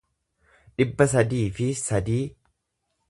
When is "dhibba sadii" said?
0.81-1.43